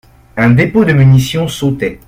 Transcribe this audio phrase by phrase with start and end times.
[0.35, 1.99] Un dépôt de munitions sautait.